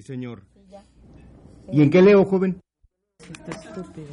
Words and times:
Sí, 0.00 0.06
señor. 0.06 0.42
¿Y 1.70 1.82
en 1.82 1.90
qué 1.90 2.00
leo, 2.00 2.24
joven? 2.24 2.58
Está 3.18 3.50
estúpido. 3.50 4.08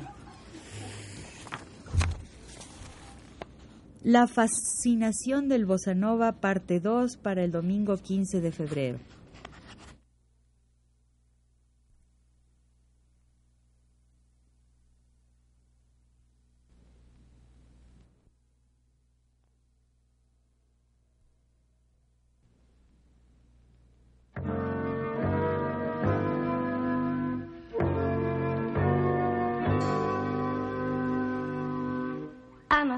La 4.04 4.28
fascinación 4.28 5.47
del 5.47 5.65
bossa 5.65 5.94
nova, 5.94 6.34
parte 6.42 6.81
2, 6.81 7.15
para 7.15 7.42
el 7.42 7.52
domingo 7.52 7.96
15 7.96 8.42
de 8.42 8.52
febrero. 8.52 9.00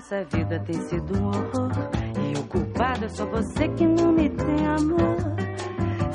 Nossa 0.10 0.24
vida 0.36 0.60
tem 0.62 0.82
sido 0.88 1.20
um 1.20 1.28
horror. 1.28 1.72
E 2.20 2.40
o 2.40 2.44
culpado 2.48 3.06
é 3.06 3.10
só 3.10 3.26
você 3.28 3.68
que 3.70 3.86
não 3.86 4.12
me 4.12 4.28
tem 4.30 4.66
amor. 4.66 5.18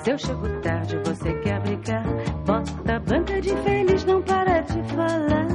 Se 0.03 0.11
eu 0.11 0.19
chego 0.19 0.49
tarde, 0.61 0.99
você 1.05 1.33
quer 1.41 1.61
brigar. 1.61 2.05
Bota 2.45 2.97
a 2.97 2.99
banca 2.99 3.41
de 3.41 3.57
feliz, 3.63 4.05
não 4.05 4.21
para 4.23 4.63
de 4.63 4.83
falar. 4.95 5.47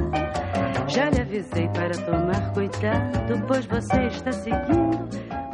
Já 0.88 1.10
lhe 1.10 1.20
avisei 1.20 1.68
para 1.68 1.90
tomar 1.90 2.52
cuidado, 2.52 3.44
pois 3.46 3.66
você 3.66 4.06
está 4.06 4.32
seguindo 4.32 5.06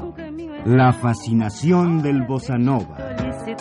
um 0.03 0.13
caminho 0.13 0.55
La 0.65 0.93
fascinación 0.93 2.01
del 2.03 2.25
bossa 2.25 2.57
nova. 2.57 2.97
E. 2.99 3.57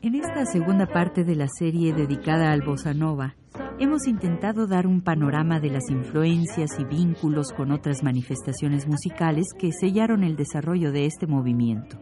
En 0.00 0.14
esta 0.14 0.46
segunda 0.46 0.86
parte 0.86 1.24
de 1.24 1.34
la 1.34 1.48
serie 1.48 1.92
dedicada 1.92 2.52
al 2.52 2.62
bossa 2.62 2.94
nova, 2.94 3.34
hemos 3.80 4.08
intentado 4.08 4.66
dar 4.66 4.86
un 4.86 5.00
panorama 5.00 5.60
de 5.60 5.70
las 5.70 5.88
influencias 5.90 6.70
y 6.78 6.84
vínculos 6.84 7.52
con 7.52 7.70
otras 7.70 8.02
manifestaciones 8.02 8.88
musicales 8.88 9.46
que 9.56 9.70
sellaron 9.72 10.24
el 10.24 10.36
desarrollo 10.36 10.90
de 10.90 11.06
este 11.06 11.26
movimiento. 11.26 11.98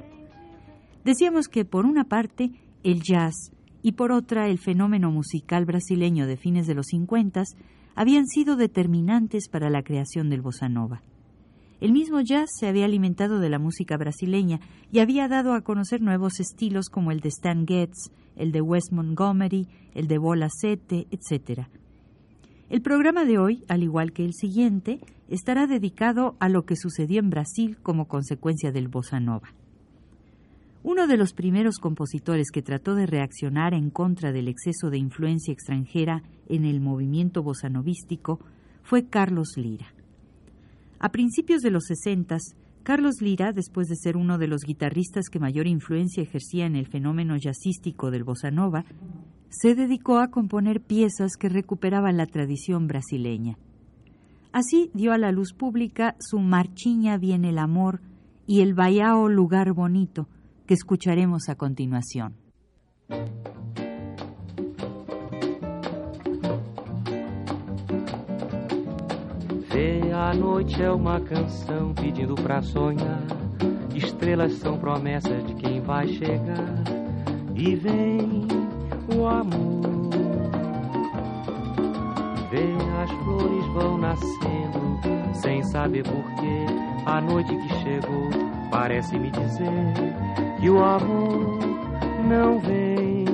Decíamos 1.04 1.48
que 1.48 1.64
por 1.64 1.84
una 1.84 2.04
parte 2.04 2.50
el 2.82 3.02
jazz 3.02 3.52
y 3.82 3.92
por 3.92 4.10
otra 4.10 4.48
el 4.48 4.58
fenómeno 4.58 5.10
musical 5.10 5.66
brasileño 5.66 6.26
de 6.26 6.36
fines 6.36 6.66
de 6.66 6.74
los 6.74 6.86
50 6.86 7.44
habían 7.94 8.26
sido 8.26 8.56
determinantes 8.56 9.48
para 9.48 9.70
la 9.70 9.82
creación 9.82 10.30
del 10.30 10.42
bossa 10.42 10.68
nova. 10.68 11.02
El 11.78 11.92
mismo 11.92 12.22
jazz 12.22 12.48
se 12.58 12.66
había 12.66 12.86
alimentado 12.86 13.38
de 13.38 13.50
la 13.50 13.58
música 13.58 13.98
brasileña 13.98 14.60
y 14.90 15.00
había 15.00 15.28
dado 15.28 15.52
a 15.52 15.60
conocer 15.60 16.00
nuevos 16.00 16.40
estilos 16.40 16.88
como 16.88 17.10
el 17.10 17.20
de 17.20 17.28
Stan 17.28 17.66
Getz, 17.66 18.10
el 18.34 18.50
de 18.50 18.62
Wes 18.62 18.92
Montgomery, 18.92 19.68
el 19.94 20.08
de 20.08 20.16
Bola 20.16 20.48
Sete, 20.50 21.06
etc. 21.10 21.66
El 22.70 22.80
programa 22.80 23.26
de 23.26 23.38
hoy, 23.38 23.62
al 23.68 23.82
igual 23.82 24.12
que 24.12 24.24
el 24.24 24.32
siguiente, 24.32 25.00
estará 25.28 25.66
dedicado 25.66 26.34
a 26.40 26.48
lo 26.48 26.64
que 26.64 26.76
sucedió 26.76 27.20
en 27.20 27.28
Brasil 27.28 27.76
como 27.82 28.08
consecuencia 28.08 28.72
del 28.72 28.88
bossa 28.88 29.20
nova. 29.20 29.52
Uno 30.82 31.06
de 31.06 31.18
los 31.18 31.34
primeros 31.34 31.78
compositores 31.78 32.50
que 32.50 32.62
trató 32.62 32.94
de 32.94 33.06
reaccionar 33.06 33.74
en 33.74 33.90
contra 33.90 34.32
del 34.32 34.48
exceso 34.48 34.88
de 34.88 34.98
influencia 34.98 35.52
extranjera 35.52 36.22
en 36.48 36.64
el 36.64 36.80
movimiento 36.80 37.42
bossanovístico 37.42 38.40
fue 38.82 39.08
Carlos 39.08 39.56
Lira. 39.56 39.95
A 40.98 41.10
principios 41.10 41.60
de 41.60 41.70
los 41.70 41.84
60, 41.86 42.38
Carlos 42.82 43.20
Lira, 43.20 43.52
después 43.52 43.88
de 43.88 43.96
ser 43.96 44.16
uno 44.16 44.38
de 44.38 44.46
los 44.46 44.62
guitarristas 44.62 45.28
que 45.28 45.38
mayor 45.38 45.66
influencia 45.66 46.22
ejercía 46.22 46.66
en 46.66 46.76
el 46.76 46.86
fenómeno 46.86 47.36
jazzístico 47.36 48.10
del 48.10 48.24
bossa 48.24 48.50
nova, 48.50 48.84
se 49.48 49.74
dedicó 49.74 50.18
a 50.18 50.28
componer 50.28 50.80
piezas 50.80 51.36
que 51.38 51.48
recuperaban 51.48 52.16
la 52.16 52.26
tradición 52.26 52.86
brasileña. 52.86 53.58
Así 54.52 54.90
dio 54.94 55.12
a 55.12 55.18
la 55.18 55.32
luz 55.32 55.52
pública 55.52 56.16
su 56.18 56.38
Marchiña 56.38 57.18
viene 57.18 57.50
el 57.50 57.58
amor 57.58 58.00
y 58.46 58.60
el 58.60 58.72
Baiao 58.72 59.28
lugar 59.28 59.72
bonito, 59.72 60.28
que 60.66 60.74
escucharemos 60.74 61.48
a 61.48 61.56
continuación. 61.56 62.34
A 70.26 70.34
noite 70.34 70.82
é 70.82 70.90
uma 70.90 71.20
canção 71.20 71.92
pedindo 71.94 72.34
pra 72.34 72.62
sonhar. 72.62 73.22
Estrelas 73.94 74.54
são 74.54 74.78
promessas 74.78 75.46
de 75.46 75.54
quem 75.54 75.80
vai 75.80 76.08
chegar. 76.08 76.82
E 77.54 77.76
vem 77.76 78.48
o 79.14 79.26
amor. 79.26 80.10
Vê, 82.50 82.64
as 83.02 83.10
flores 83.22 83.66
vão 83.74 83.98
nascendo 83.98 85.34
sem 85.34 85.62
saber 85.62 86.02
porquê. 86.02 86.66
A 87.04 87.20
noite 87.20 87.54
que 87.54 87.68
chegou 87.84 88.30
parece 88.70 89.18
me 89.18 89.30
dizer 89.30 89.70
que 90.58 90.70
o 90.70 90.82
amor 90.82 91.58
não 92.26 92.58
vem. 92.60 93.26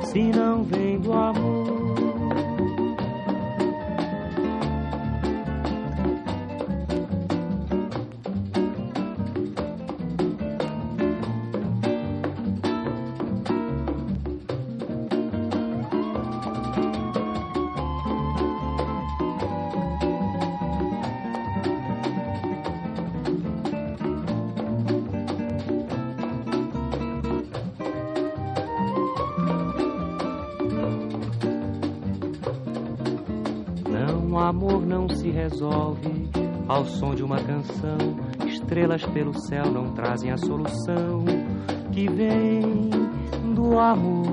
Se 0.00 0.22
não 0.22 0.62
vem 0.62 0.98
do 1.00 1.12
amor. 1.12 1.57
Som 36.98 37.14
de 37.14 37.22
uma 37.22 37.38
canção. 37.40 37.96
Estrelas 38.46 39.04
pelo 39.06 39.38
céu 39.40 39.70
não 39.70 39.92
trazem 39.92 40.30
a 40.30 40.36
solução 40.36 41.24
que 41.92 42.08
vem 42.08 42.90
do 43.54 43.78
amor. 43.78 44.26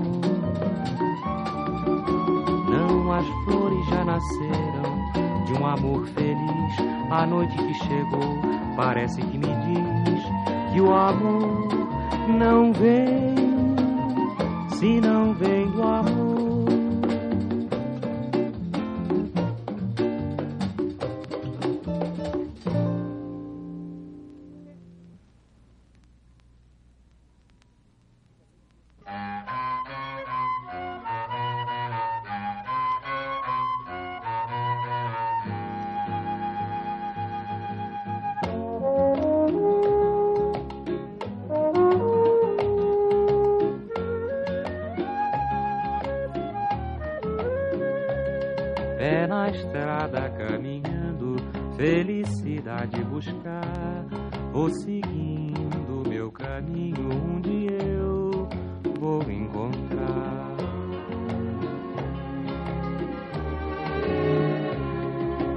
Não, 2.70 3.12
as 3.14 3.28
flores 3.46 3.86
já 3.90 4.04
nasceram 4.04 5.46
de 5.46 5.54
um 5.54 5.66
amor 5.66 6.08
feliz. 6.08 6.76
A 7.12 7.26
noite 7.26 7.56
que 7.56 7.74
chegou 7.86 8.42
parece 8.76 9.22
que 9.22 9.35
na 49.46 49.52
estrada 49.52 50.30
caminhando, 50.32 51.36
felicidade 51.78 53.04
buscar. 53.04 54.06
Vou 54.52 54.70
seguindo 54.72 56.04
meu 56.08 56.32
caminho, 56.32 57.10
onde 57.36 57.68
eu 57.72 58.48
vou 59.00 59.22
encontrar. 59.30 60.56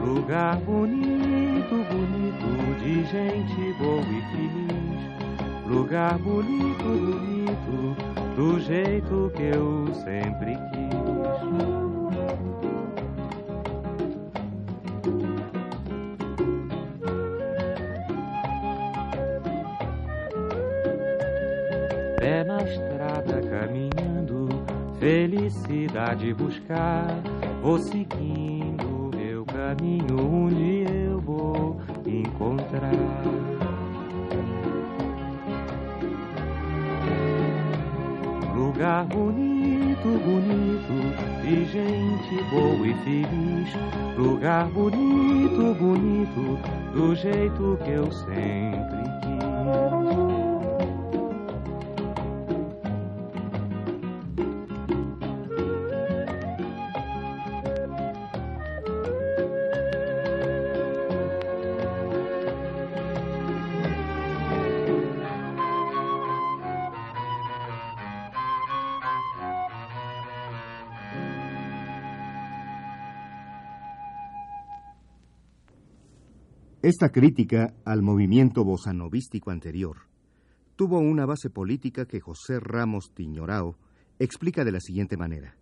Lugar 0.05 0.57
bonito, 0.59 1.75
bonito, 1.91 2.79
de 2.81 3.05
gente 3.07 3.73
boa 3.79 4.03
e 4.03 4.21
feliz. 4.33 5.67
Lugar 5.67 6.19
bonito, 6.19 6.85
bonito, 6.85 7.97
do 8.37 8.61
jeito 8.61 9.33
que 9.35 9.45
eu 9.45 9.95
sempre 9.95 10.57
quis. 10.73 11.78
Felicidade 26.19 26.35
buscar, 26.35 27.07
vou 27.63 27.79
seguindo 27.79 29.11
meu 29.17 29.45
caminho 29.45 30.47
onde 30.47 30.85
eu 30.93 31.21
vou 31.21 31.81
encontrar. 32.07 32.93
Lugar 38.55 39.05
bonito, 39.07 40.09
bonito, 40.25 41.43
de 41.43 41.65
gente 41.67 42.45
boa 42.51 42.87
e 42.87 42.95
feliz. 43.05 43.69
Lugar 44.17 44.67
bonito, 44.67 45.75
bonito, 45.75 46.59
do 46.93 47.15
jeito 47.15 47.79
que 47.85 47.91
eu 47.91 48.11
sempre 48.13 48.68
Esta 76.89 77.11
crítica 77.11 77.75
al 77.85 78.01
movimiento 78.01 78.65
bosanovístico 78.65 79.51
anterior 79.51 80.09
tuvo 80.75 81.01
una 81.01 81.27
base 81.27 81.51
política 81.51 82.07
que 82.07 82.19
José 82.19 82.61
Ramos 82.61 83.13
Tiñorao 83.13 83.77
explica 84.19 84.65
de 84.65 84.73
la 84.73 84.81
siguiente 84.81 85.19
manera. 85.19 85.55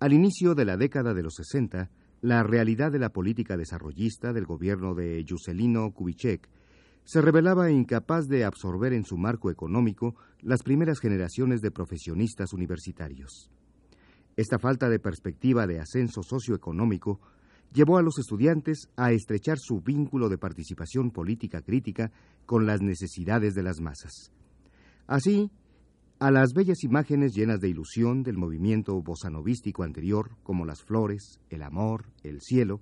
Al 0.00 0.14
inicio 0.14 0.54
de 0.54 0.64
la 0.64 0.78
década 0.78 1.12
de 1.12 1.22
los 1.22 1.34
60, 1.34 1.90
la 2.22 2.42
realidad 2.44 2.90
de 2.90 2.98
la 2.98 3.10
política 3.10 3.58
desarrollista 3.58 4.32
del 4.32 4.46
gobierno 4.46 4.94
de 4.94 5.22
Juscelino 5.28 5.92
Kubitschek 5.92 6.48
se 7.04 7.20
revelaba 7.20 7.70
incapaz 7.70 8.26
de 8.26 8.46
absorber 8.46 8.94
en 8.94 9.04
su 9.04 9.18
marco 9.18 9.50
económico 9.50 10.14
las 10.40 10.62
primeras 10.62 10.98
generaciones 10.98 11.60
de 11.60 11.72
profesionistas 11.72 12.54
universitarios. 12.54 13.50
Esta 14.34 14.58
falta 14.58 14.88
de 14.88 14.98
perspectiva 14.98 15.66
de 15.66 15.78
ascenso 15.78 16.22
socioeconómico 16.22 17.20
llevó 17.72 17.98
a 17.98 18.02
los 18.02 18.18
estudiantes 18.18 18.88
a 18.96 19.12
estrechar 19.12 19.58
su 19.58 19.80
vínculo 19.80 20.28
de 20.28 20.38
participación 20.38 21.10
política 21.10 21.62
crítica 21.62 22.10
con 22.46 22.66
las 22.66 22.80
necesidades 22.80 23.54
de 23.54 23.62
las 23.62 23.80
masas. 23.80 24.30
Así, 25.06 25.50
a 26.18 26.30
las 26.30 26.52
bellas 26.54 26.84
imágenes 26.84 27.32
llenas 27.34 27.60
de 27.60 27.68
ilusión 27.68 28.22
del 28.22 28.36
movimiento 28.36 29.00
bosanovístico 29.02 29.82
anterior, 29.82 30.36
como 30.42 30.64
las 30.64 30.82
flores, 30.82 31.40
el 31.50 31.62
amor, 31.62 32.06
el 32.22 32.40
cielo, 32.40 32.80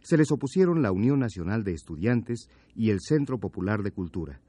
se 0.00 0.16
les 0.16 0.30
opusieron 0.30 0.80
la 0.80 0.92
Unión 0.92 1.18
Nacional 1.18 1.64
de 1.64 1.72
Estudiantes 1.72 2.48
y 2.74 2.90
el 2.90 3.00
Centro 3.00 3.38
Popular 3.38 3.82
de 3.82 3.90
Cultura, 3.90 4.40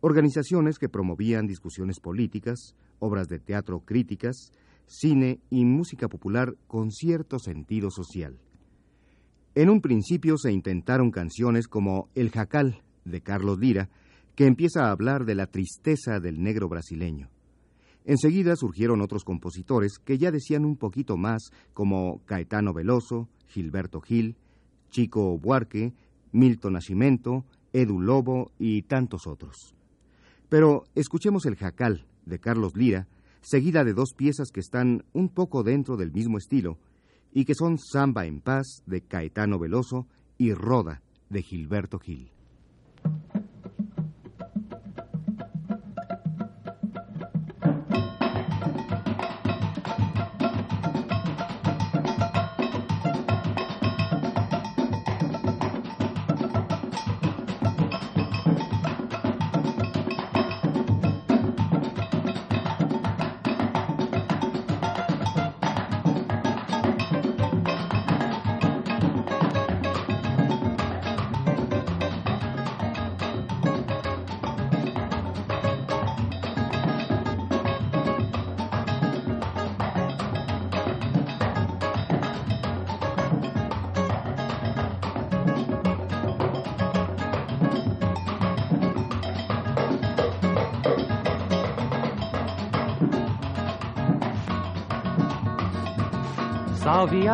organizaciones 0.00 0.78
que 0.78 0.88
promovían 0.88 1.46
discusiones 1.46 1.98
políticas, 1.98 2.76
obras 3.00 3.26
de 3.26 3.40
teatro 3.40 3.80
críticas, 3.80 4.52
cine 4.86 5.40
y 5.50 5.64
música 5.64 6.08
popular 6.08 6.54
con 6.66 6.90
cierto 6.90 7.38
sentido 7.38 7.90
social. 7.90 8.38
En 9.56 9.70
un 9.70 9.80
principio 9.80 10.36
se 10.36 10.50
intentaron 10.50 11.12
canciones 11.12 11.68
como 11.68 12.08
El 12.16 12.30
Jacal 12.30 12.82
de 13.04 13.20
Carlos 13.20 13.60
Lira, 13.60 13.88
que 14.34 14.46
empieza 14.46 14.86
a 14.86 14.90
hablar 14.90 15.24
de 15.26 15.36
la 15.36 15.46
tristeza 15.46 16.18
del 16.18 16.42
negro 16.42 16.68
brasileño. 16.68 17.30
Enseguida 18.04 18.56
surgieron 18.56 19.00
otros 19.00 19.22
compositores 19.22 20.00
que 20.04 20.18
ya 20.18 20.32
decían 20.32 20.64
un 20.64 20.76
poquito 20.76 21.16
más, 21.16 21.50
como 21.72 22.20
Caetano 22.24 22.72
Veloso, 22.74 23.28
Gilberto 23.46 24.00
Gil, 24.00 24.36
Chico 24.90 25.38
Buarque, 25.38 25.94
Milton 26.32 26.72
Nascimento, 26.72 27.44
Edu 27.72 28.00
Lobo 28.00 28.50
y 28.58 28.82
tantos 28.82 29.28
otros. 29.28 29.76
Pero 30.48 30.82
escuchemos 30.96 31.46
el 31.46 31.54
Jacal 31.54 32.08
de 32.26 32.40
Carlos 32.40 32.74
Lira, 32.74 33.06
seguida 33.40 33.84
de 33.84 33.94
dos 33.94 34.14
piezas 34.16 34.50
que 34.52 34.60
están 34.60 35.04
un 35.12 35.28
poco 35.28 35.62
dentro 35.62 35.96
del 35.96 36.10
mismo 36.10 36.38
estilo 36.38 36.76
y 37.34 37.44
que 37.44 37.54
son 37.54 37.78
Samba 37.78 38.24
en 38.24 38.40
Paz 38.40 38.82
de 38.86 39.02
Caetano 39.02 39.58
Veloso 39.58 40.06
y 40.38 40.54
Roda 40.54 41.02
de 41.28 41.42
Gilberto 41.42 41.98
Gil. 41.98 42.33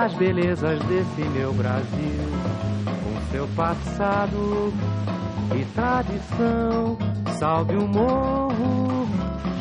As 0.01 0.15
belezas 0.15 0.79
desse 0.85 1.29
meu 1.29 1.53
Brasil, 1.53 2.25
com 2.87 3.31
seu 3.31 3.47
passado 3.49 4.73
e 5.55 5.65
tradição. 5.75 6.97
Salve 7.39 7.77
o 7.77 7.87
morro, 7.87 9.07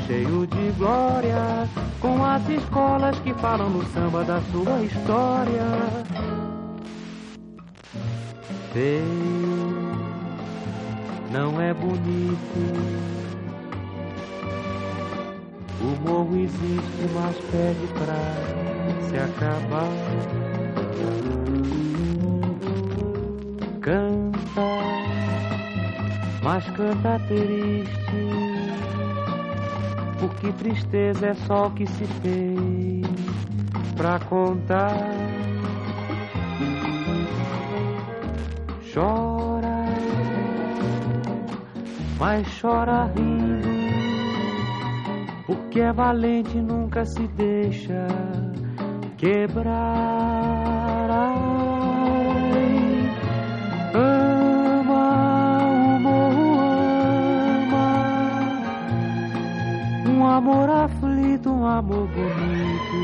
cheio 0.08 0.48
de 0.48 0.72
glória, 0.78 1.68
com 2.00 2.24
as 2.24 2.48
escolas 2.48 3.20
que 3.20 3.34
falam 3.34 3.70
no 3.70 3.86
samba 3.88 4.24
da 4.24 4.40
sua 4.44 4.82
história. 4.82 5.66
Feio, 8.72 9.92
não 11.32 11.60
é 11.60 11.74
bonito. 11.74 13.20
O 15.82 16.10
morro 16.10 16.38
existe, 16.38 17.10
mas 17.14 17.36
pede 17.52 17.88
pra 17.94 18.70
se 19.10 19.18
acabar. 19.18 20.39
Canta, 23.82 24.62
mas 26.44 26.66
canta 26.72 27.20
triste, 27.28 28.28
porque 30.20 30.52
tristeza 30.54 31.28
é 31.28 31.34
só 31.34 31.68
o 31.68 31.72
que 31.72 31.88
se 31.88 32.06
tem 32.22 33.02
pra 33.96 34.20
contar. 34.20 34.98
Chora, 38.94 39.86
mas 42.20 42.48
chora 42.60 43.06
rindo, 43.16 43.68
porque 45.46 45.80
é 45.80 45.94
valente 45.94 46.58
nunca 46.58 47.06
se 47.06 47.26
deixa 47.30 48.08
quebrar. 49.18 50.79
Ama 53.94 55.60
o 55.66 56.00
morro, 56.00 56.60
ama 57.64 57.88
um 60.08 60.26
amor 60.26 60.70
aflito, 60.70 61.50
um 61.50 61.66
amor 61.66 62.08
bonito, 62.08 63.02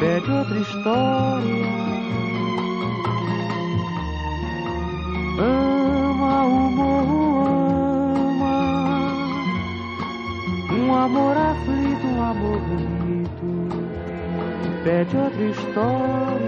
pede 0.00 0.30
outra 0.30 0.58
história. 0.58 1.66
Ama 5.38 6.44
o 6.44 6.70
morro, 6.70 7.24
ama 8.28 8.54
um 10.72 10.94
amor 10.94 11.36
aflito, 11.36 12.06
um 12.06 12.22
amor 12.22 12.58
bonito 12.60 13.14
pede 14.84 15.16
outra 15.16 15.42
história. 15.44 16.43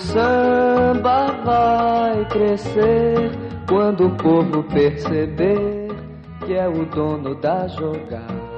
Samba 0.00 1.32
vai 1.44 2.24
crescer 2.26 3.30
quando 3.68 4.06
o 4.06 4.16
povo 4.16 4.62
perceber 4.64 5.88
que 6.44 6.54
é 6.54 6.68
o 6.68 6.84
dono 6.86 7.34
da 7.36 7.68
jogada. 7.68 8.50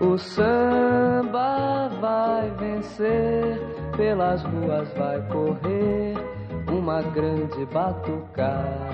O 0.00 0.18
samba 0.18 1.88
vai 2.00 2.50
vencer, 2.58 3.60
pelas 3.96 4.42
ruas 4.42 4.92
vai 4.94 5.20
correr 5.28 6.14
uma 6.68 7.02
grande 7.02 7.64
batucada. 7.66 8.91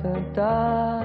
Gente 0.00 0.34
vai 0.34 1.01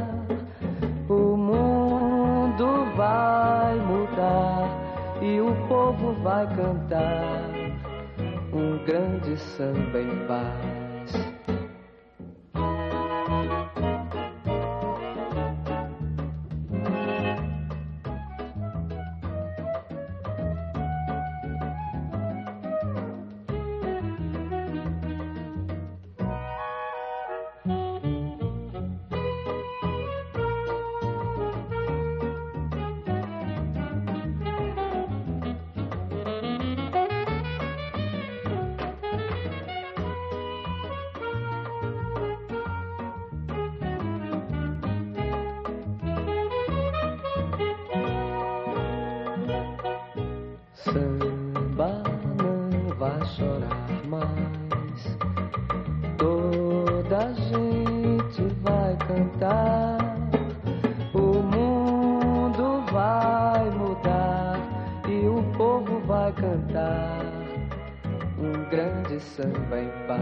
Meu 70.07 70.15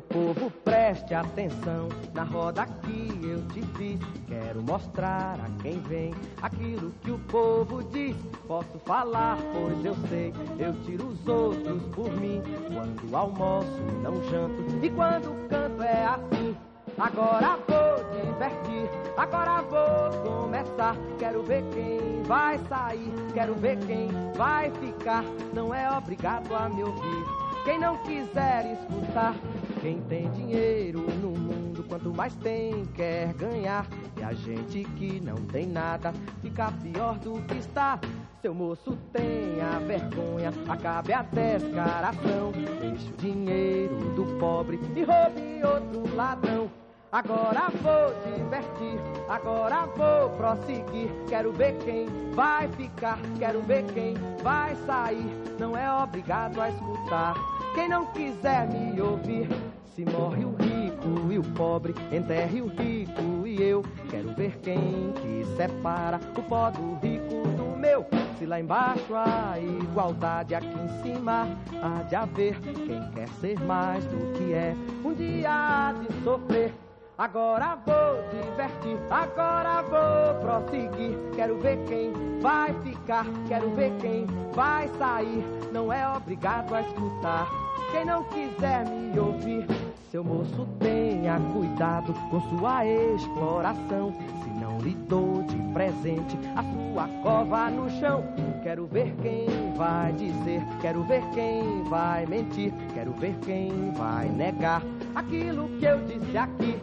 povo, 0.00 0.50
preste 0.64 1.14
atenção 1.14 1.88
na 2.12 2.24
roda 2.24 2.66
que 2.66 3.10
eu 3.22 3.46
te 3.48 3.62
fiz. 3.76 4.23
Mostrar 4.66 5.38
a 5.40 5.62
quem 5.62 5.78
vem 5.80 6.14
aquilo 6.40 6.90
que 7.02 7.10
o 7.10 7.18
povo 7.18 7.82
diz. 7.84 8.16
Posso 8.46 8.78
falar, 8.80 9.36
pois 9.52 9.84
eu 9.84 9.94
sei. 10.08 10.32
Eu 10.58 10.72
tiro 10.84 11.08
os 11.08 11.26
outros 11.28 11.82
por 11.94 12.10
mim. 12.12 12.42
Quando 12.72 13.16
almoço, 13.16 13.82
não 14.02 14.22
janto. 14.30 14.64
E 14.82 14.90
quando 14.90 15.48
canto, 15.48 15.82
é 15.82 16.06
assim. 16.06 16.56
Agora 16.96 17.58
vou 17.66 18.22
divertir, 18.22 18.88
agora 19.16 19.62
vou 19.62 20.40
começar. 20.40 20.96
Quero 21.18 21.42
ver 21.42 21.64
quem 21.72 22.22
vai 22.22 22.58
sair, 22.68 23.12
quero 23.32 23.54
ver 23.54 23.78
quem 23.80 24.08
vai 24.36 24.70
ficar. 24.70 25.24
Não 25.52 25.74
é 25.74 25.90
obrigado 25.90 26.54
a 26.54 26.68
me 26.68 26.84
ouvir. 26.84 27.24
Quem 27.64 27.80
não 27.80 27.96
quiser 27.98 28.78
escutar, 28.78 29.34
quem 29.80 30.00
tem 30.02 30.30
dinheiro 30.30 31.00
no 31.20 31.43
quanto 31.84 32.12
mais 32.14 32.34
tem, 32.36 32.84
quer 32.94 33.32
ganhar. 33.34 33.86
E 34.18 34.22
a 34.22 34.32
gente 34.32 34.84
que 34.96 35.20
não 35.20 35.36
tem 35.36 35.66
nada, 35.66 36.12
fica 36.42 36.72
pior 36.72 37.18
do 37.18 37.40
que 37.42 37.58
está. 37.58 37.98
Seu 38.42 38.54
moço 38.54 38.96
tenha 39.12 39.78
vergonha, 39.80 40.52
acabe 40.68 41.12
a 41.12 41.22
descaração. 41.22 42.52
Deixe 42.80 43.10
o 43.10 43.16
dinheiro 43.16 43.96
do 44.14 44.38
pobre 44.38 44.78
e 44.94 45.02
roube 45.02 45.64
outro 45.64 46.14
ladrão. 46.14 46.70
Agora 47.14 47.70
vou 47.80 48.34
divertir, 48.36 48.98
agora 49.28 49.86
vou 49.96 50.30
prosseguir. 50.30 51.08
Quero 51.28 51.52
ver 51.52 51.78
quem 51.78 52.06
vai 52.34 52.68
ficar, 52.72 53.20
quero 53.38 53.62
ver 53.62 53.84
quem 53.94 54.14
vai 54.42 54.74
sair. 54.84 55.24
Não 55.58 55.76
é 55.76 55.88
obrigado 56.02 56.60
a 56.60 56.70
escutar. 56.70 57.34
Quem 57.76 57.88
não 57.88 58.06
quiser 58.06 58.66
me 58.66 59.00
ouvir, 59.00 59.48
se 59.94 60.04
morre 60.04 60.44
o 60.44 60.56
rico 61.04 61.32
e 61.32 61.38
o 61.38 61.42
pobre, 61.42 61.94
enterre 62.10 62.60
o 62.60 62.66
rico 62.68 63.46
e 63.46 63.62
eu. 63.62 63.82
Quero 64.10 64.34
ver 64.34 64.58
quem 64.62 65.12
que 65.20 65.44
separa 65.56 66.20
o 66.36 66.42
pó 66.42 66.70
do 66.70 66.94
rico 67.06 67.46
do 67.56 67.76
meu. 67.76 68.06
Se 68.38 68.46
lá 68.46 68.58
embaixo 68.58 69.14
há 69.14 69.58
igualdade, 69.58 70.54
aqui 70.54 70.66
em 70.66 71.02
cima 71.02 71.46
há 71.82 72.02
de 72.02 72.16
haver. 72.16 72.58
Quem 72.60 73.10
quer 73.10 73.28
ser 73.40 73.60
mais 73.60 74.04
do 74.06 74.32
que 74.32 74.52
é, 74.52 74.74
um 75.04 75.12
dia 75.14 75.50
há 75.50 75.92
de 75.92 76.24
sofrer. 76.24 76.72
Agora 77.16 77.78
vou 77.86 78.24
divertir, 78.32 78.98
agora 79.08 79.82
vou 79.82 80.40
prosseguir. 80.40 81.16
Quero 81.36 81.60
ver 81.60 81.78
quem 81.84 82.12
vai 82.40 82.74
ficar, 82.82 83.24
quero 83.46 83.70
ver 83.70 83.92
quem 84.00 84.26
vai 84.52 84.88
sair. 84.98 85.44
Não 85.72 85.92
é 85.92 86.08
obrigado 86.08 86.74
a 86.74 86.80
escutar. 86.80 87.63
Quem 87.94 88.04
não 88.04 88.24
quiser 88.24 88.84
me 88.88 89.16
ouvir, 89.20 89.64
seu 90.10 90.24
moço 90.24 90.66
tenha 90.80 91.38
cuidado 91.52 92.12
com 92.28 92.40
sua 92.40 92.84
exploração. 92.84 94.12
Se 94.42 94.50
não 94.60 94.80
lhe 94.80 94.94
dou 95.08 95.44
de 95.44 95.56
presente 95.72 96.36
a 96.56 96.64
sua 96.64 97.08
cova 97.22 97.70
no 97.70 97.88
chão. 98.00 98.24
Quero 98.64 98.88
ver 98.88 99.14
quem 99.22 99.46
vai 99.76 100.12
dizer, 100.14 100.60
quero 100.80 101.04
ver 101.04 101.22
quem 101.34 101.84
vai 101.84 102.26
mentir, 102.26 102.72
quero 102.94 103.12
ver 103.12 103.36
quem 103.44 103.92
vai 103.92 104.28
negar 104.28 104.82
aquilo 105.14 105.68
que 105.78 105.84
eu 105.84 106.04
disse 106.04 106.36
aqui. 106.36 106.76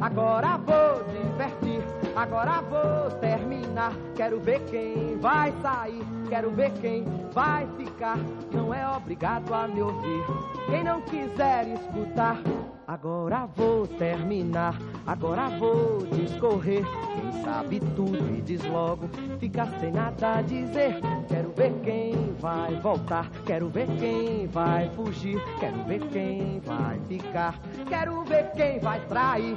Agora 0.00 0.58
vou 0.58 1.04
divertir, 1.12 1.80
agora 2.16 2.60
vou 2.62 3.20
terminar. 3.20 3.92
Quero 4.16 4.40
ver 4.40 4.58
quem 4.64 5.16
vai 5.18 5.52
sair, 5.62 6.02
quero 6.28 6.50
ver 6.50 6.72
quem 6.80 7.04
vai 7.32 7.66
ficar. 7.76 8.18
Não 8.52 8.72
é 8.72 8.86
obrigado 8.88 9.52
a 9.52 9.66
me 9.68 9.80
ouvir. 9.82 10.24
Quem 10.66 10.84
não 10.84 11.00
quiser 11.02 11.66
escutar, 11.68 12.38
agora 12.86 13.46
vou 13.54 13.86
terminar, 13.86 14.76
agora 15.06 15.48
vou 15.58 16.04
discorrer. 16.06 16.84
Quem 16.84 17.42
sabe 17.42 17.80
tudo 17.94 18.18
e 18.36 18.42
diz 18.42 18.64
logo, 18.64 19.08
fica 19.38 19.66
sem 19.78 19.92
nada 19.92 20.38
a 20.38 20.42
dizer. 20.42 21.00
Quero 21.28 21.50
ver 21.52 21.72
quem 21.82 22.34
vai 22.40 22.74
voltar, 22.76 23.30
quero 23.44 23.68
ver 23.68 23.86
quem 23.98 24.46
vai 24.48 24.90
fugir, 24.90 25.40
quero 25.58 25.82
ver 25.84 26.00
quem 26.08 26.60
vai 26.60 26.98
ficar, 27.08 27.58
quero 27.88 28.22
ver 28.24 28.50
quem 28.52 28.78
vai 28.80 29.00
trair 29.06 29.56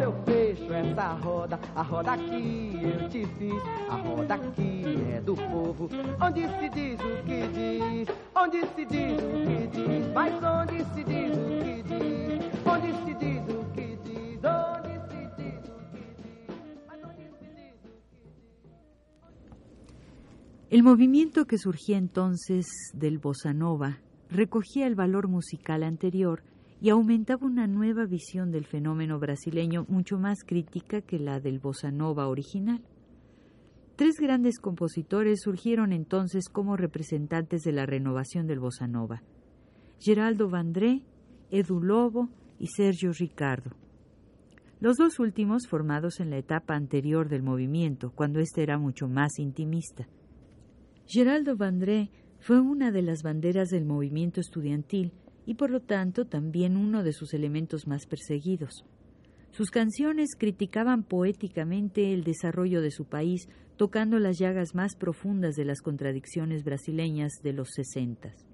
eu 0.00 0.12
fecho 0.24 0.72
essa 0.72 1.12
roda, 1.14 1.58
a 1.74 1.82
roda 1.82 2.16
que 2.16 2.72
eu 2.82 3.08
te 3.08 3.26
fiz, 3.38 3.62
a 3.88 3.96
roda 3.96 4.38
que 4.54 4.82
é 5.12 5.20
do 5.20 5.34
povo, 5.34 5.88
onde 6.20 6.48
se 6.58 6.68
diz 6.70 6.98
o 7.00 7.22
que 7.24 7.48
diz, 7.48 8.08
onde 8.34 8.60
se 8.74 8.84
diz 8.86 9.18
o 9.22 9.46
que 9.46 9.66
diz, 9.68 10.12
mas 10.14 10.32
onde 10.42 10.78
se 10.94 11.04
diz 11.04 11.36
o 11.36 11.48
que 11.62 11.82
diz, 11.82 12.40
onde 12.64 12.92
se 13.04 13.14
diz 13.14 13.42
o 13.48 13.64
que 13.72 13.98
diz, 14.04 14.40
onde 14.44 14.94
se 15.08 15.26
diz 15.36 15.62
o 15.68 15.74
que 15.90 16.08
diz, 16.08 16.78
onde 16.88 17.24
se 17.38 17.48
diz 17.54 17.74
o 17.74 19.28
que 19.28 19.44
diz. 19.44 19.60
El 20.70 20.82
movimiento 20.82 21.46
que 21.46 21.58
surgía 21.58 21.98
entonces 21.98 22.66
del 22.94 23.18
bossa 23.18 23.52
nova 23.52 23.98
recogía 24.30 24.86
el 24.86 24.94
valor 24.94 25.28
musical 25.28 25.82
anterior 25.82 26.42
y 26.80 26.88
aumentaba 26.88 27.46
una 27.46 27.66
nueva 27.66 28.06
visión 28.06 28.50
del 28.50 28.64
fenómeno 28.64 29.18
brasileño 29.18 29.84
mucho 29.88 30.18
más 30.18 30.44
crítica 30.44 31.02
que 31.02 31.18
la 31.18 31.38
del 31.38 31.58
bossa 31.58 31.90
nova 31.90 32.28
original. 32.28 32.82
Tres 33.96 34.16
grandes 34.18 34.58
compositores 34.58 35.40
surgieron 35.42 35.92
entonces 35.92 36.48
como 36.48 36.76
representantes 36.76 37.62
de 37.62 37.72
la 37.72 37.84
renovación 37.84 38.46
del 38.46 38.60
bossa 38.60 38.86
nova: 38.86 39.22
Geraldo 39.98 40.48
Vandré, 40.48 41.02
Edu 41.50 41.80
Lobo 41.82 42.30
y 42.58 42.68
Sergio 42.68 43.12
Ricardo. 43.12 43.76
Los 44.80 44.96
dos 44.96 45.18
últimos 45.18 45.66
formados 45.68 46.20
en 46.20 46.30
la 46.30 46.38
etapa 46.38 46.74
anterior 46.74 47.28
del 47.28 47.42
movimiento, 47.42 48.12
cuando 48.14 48.40
éste 48.40 48.62
era 48.62 48.78
mucho 48.78 49.06
más 49.06 49.38
intimista. 49.38 50.08
Geraldo 51.06 51.58
Vandré 51.58 52.10
fue 52.38 52.58
una 52.58 52.90
de 52.90 53.02
las 53.02 53.22
banderas 53.22 53.68
del 53.68 53.84
movimiento 53.84 54.40
estudiantil 54.40 55.12
y 55.50 55.54
por 55.54 55.72
lo 55.72 55.80
tanto 55.80 56.26
también 56.26 56.76
uno 56.76 57.02
de 57.02 57.12
sus 57.12 57.34
elementos 57.34 57.88
más 57.88 58.06
perseguidos. 58.06 58.84
Sus 59.50 59.70
canciones 59.70 60.36
criticaban 60.38 61.02
poéticamente 61.02 62.14
el 62.14 62.22
desarrollo 62.22 62.80
de 62.80 62.92
su 62.92 63.06
país, 63.06 63.48
tocando 63.76 64.20
las 64.20 64.38
llagas 64.38 64.76
más 64.76 64.94
profundas 64.94 65.56
de 65.56 65.64
las 65.64 65.80
contradicciones 65.80 66.62
brasileñas 66.62 67.32
de 67.42 67.52
los 67.52 67.70
sesentas. 67.70 68.46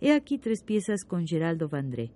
He 0.00 0.12
aquí 0.12 0.38
tres 0.38 0.62
piezas 0.64 1.04
con 1.04 1.26
Geraldo 1.26 1.68
Vandré: 1.68 2.10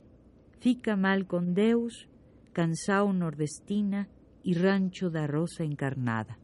Fica 0.59 0.97
mal 0.97 1.27
con 1.27 1.53
Deus, 1.53 2.09
Cansao 2.55 3.13
Nordestina 3.13 4.09
y 4.43 4.55
Rancho 4.55 5.11
da 5.11 5.27
Rosa 5.27 5.65
Encarnada. 5.65 6.39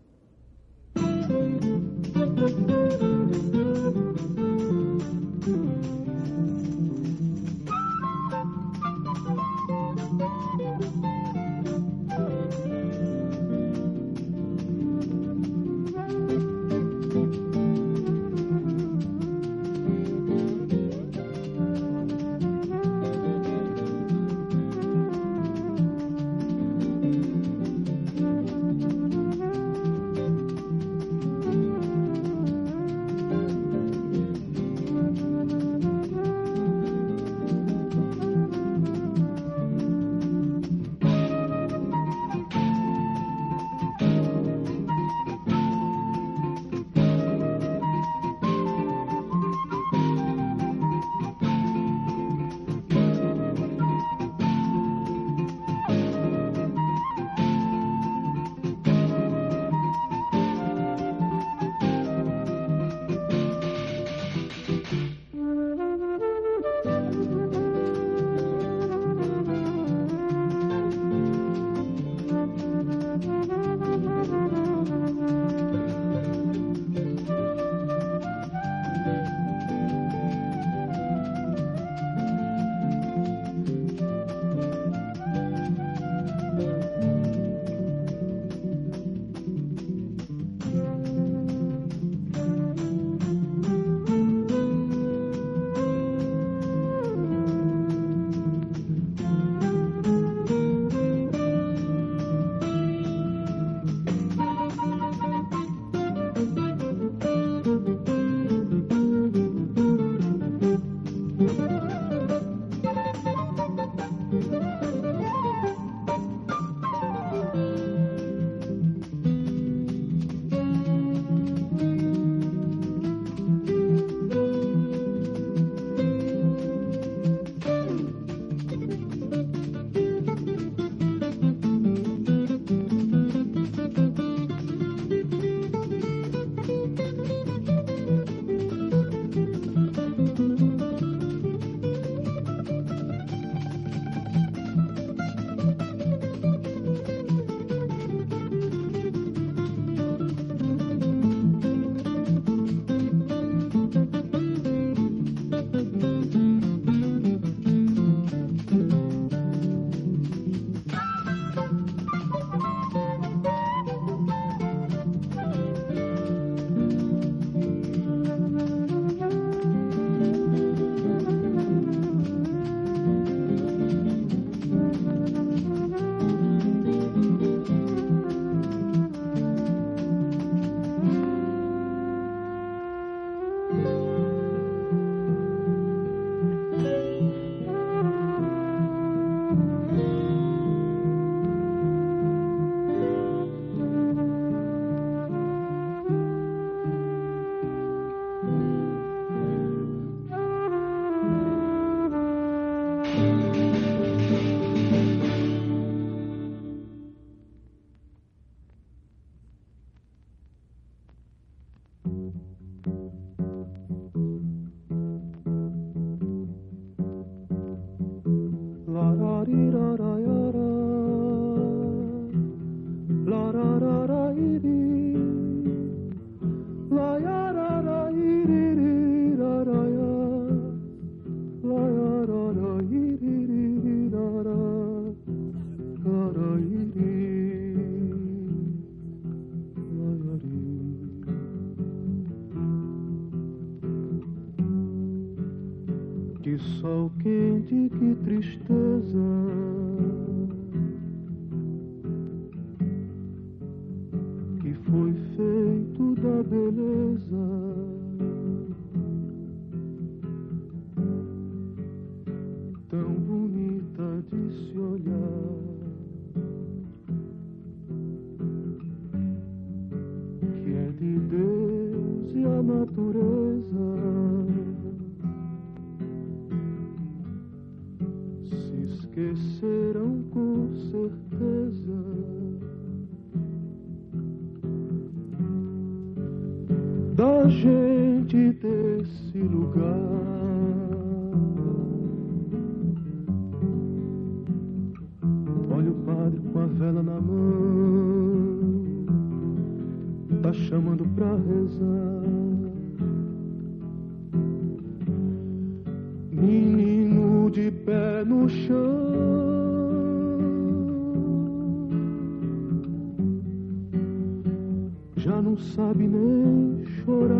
Sabe 315.59 316.07
nem 316.07 316.85
chorar. 316.85 317.39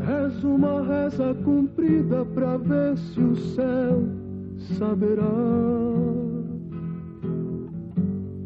Reza 0.00 0.46
uma 0.46 0.82
reza 0.82 1.34
cumprida 1.44 2.24
pra 2.24 2.56
ver 2.56 2.96
se 2.96 3.20
o 3.20 3.36
céu 3.36 4.02
saberá. 4.78 5.22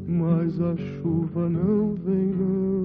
Mas 0.07 0.61
a 0.61 0.76
chuva 0.76 1.48
não 1.48 1.94
vem, 1.94 2.33
não. 2.35 2.85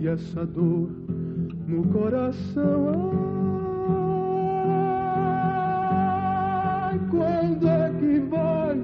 E 0.00 0.08
essa 0.08 0.44
dor 0.46 0.88
no 1.68 1.84
coração. 1.84 3.12
Ai, 3.14 3.31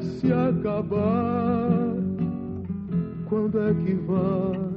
se 0.00 0.32
acabar? 0.32 1.94
Quando 3.28 3.58
é 3.60 3.74
que 3.74 3.94
vai 3.94 4.67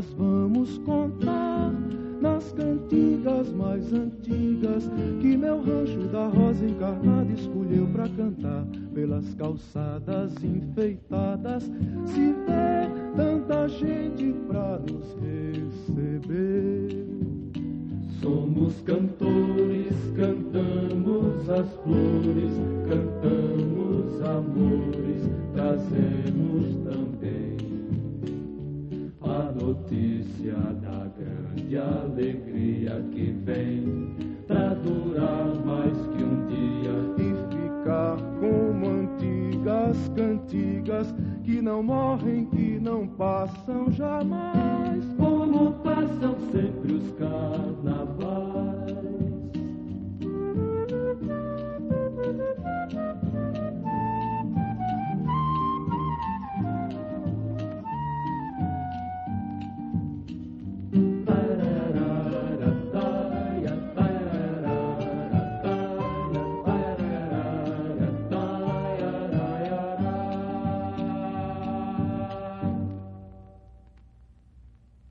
novas 0.00 0.06
vamos 0.16 0.78
contar 0.78 1.72
nas 2.20 2.52
cantigas 2.52 3.50
mais 3.52 3.92
antigas 3.92 4.90
que 5.20 5.36
meu 5.36 5.62
rancho 5.62 6.00
da 6.12 6.26
rosa 6.28 6.64
encarnada 6.64 7.32
escolheu 7.32 7.86
pra 7.88 8.08
cantar 8.08 8.66
pelas 8.94 9.34
calçadas 9.34 10.32
enfeitadas. 10.44 11.70
Se 12.06 12.29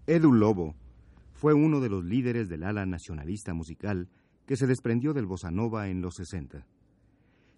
Edu 0.09 0.33
Lobo 0.33 0.73
fue 1.33 1.53
uno 1.53 1.81
de 1.81 1.87
los 1.87 2.03
líderes 2.03 2.49
del 2.49 2.63
ala 2.63 2.87
nacionalista 2.87 3.53
musical 3.53 4.09
que 4.47 4.55
se 4.55 4.65
desprendió 4.65 5.13
del 5.13 5.27
bossa 5.27 5.51
nova 5.51 5.87
en 5.89 6.01
los 6.01 6.15
60. 6.15 6.65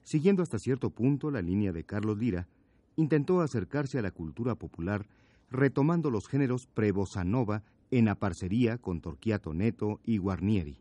Siguiendo 0.04 0.44
hasta 0.44 0.60
cierto 0.60 0.90
punto 0.90 1.32
la 1.32 1.42
línea 1.42 1.72
de 1.72 1.86
Carlos 1.86 2.18
Lira, 2.18 2.50
intentó 2.98 3.40
acercarse 3.40 4.00
a 4.00 4.02
la 4.02 4.12
cultura 4.12 4.56
popular 4.56 5.08
retomando 5.50 6.12
los 6.12 6.28
géneros 6.28 6.68
pre-bossa 6.68 7.24
nova 7.24 7.64
en 7.90 8.10
aparcería 8.10 8.78
con 8.78 9.00
Torquiato 9.00 9.54
Neto 9.54 10.02
y 10.04 10.18
Guarnieri, 10.18 10.78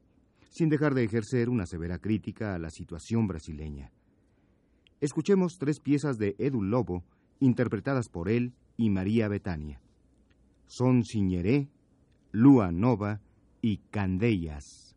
sin 0.49 0.71
dejar 0.71 0.95
de 0.95 1.05
ejercer 1.05 1.49
una 1.49 1.67
severa 1.67 2.01
crítica 2.01 2.57
a 2.57 2.59
la 2.59 2.71
situación 2.71 3.29
brasileña. 3.29 3.93
Escuchemos 5.01 5.57
tres 5.57 5.79
piezas 5.79 6.19
de 6.19 6.35
Edu 6.41 6.63
Lobo 6.63 7.05
interpretadas 7.39 8.09
por 8.09 8.29
él 8.29 8.55
y 8.77 8.91
María 8.91 9.29
Betania. 9.29 9.81
Son 10.71 11.03
Siñeré, 11.03 11.69
Lua 12.31 12.71
Nova 12.71 13.21
y 13.61 13.79
Candellas. 13.91 14.95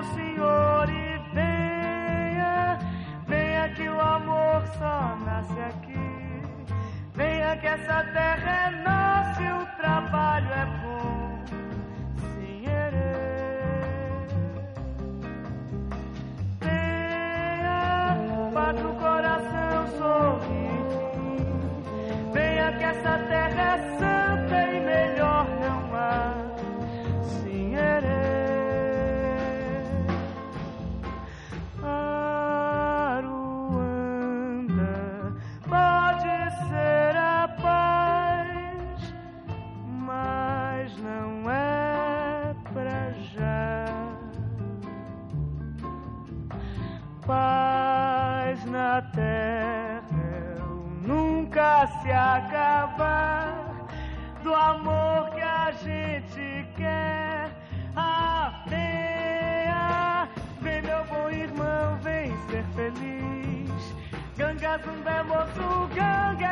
meu 0.00 0.14
Senhor, 0.14 0.88
e 0.88 1.18
venha, 1.34 2.78
venha 3.26 3.68
que 3.74 3.86
o 3.86 4.00
amor 4.00 4.66
só 4.78 5.16
nasce 5.26 5.60
aqui. 5.60 6.42
Venha 7.14 7.56
que 7.58 7.66
essa 7.66 8.02
terra 8.04 8.50
é 8.50 8.70
nossa 8.82 9.42
e 9.42 9.52
o 9.52 9.66
trabalho 9.76 10.48
é 10.52 10.66
bom. 10.80 11.44
Sim, 12.16 12.64
venha, 16.60 18.16
bate 18.54 18.82
o 18.82 18.94
coração 18.94 19.86
sorri, 19.98 20.70
Venha 22.32 22.72
que 22.72 22.84
essa 22.84 23.18
terra 23.28 23.62
é 23.74 23.99
moço, 66.00 66.36
ganga, 66.36 66.49